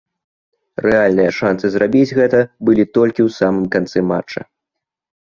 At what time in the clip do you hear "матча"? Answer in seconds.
4.15-4.41